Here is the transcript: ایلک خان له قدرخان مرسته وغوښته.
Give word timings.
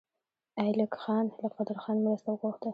ایلک 0.63 0.91
خان 1.01 1.25
له 1.41 1.47
قدرخان 1.57 1.97
مرسته 2.05 2.29
وغوښته. 2.31 2.69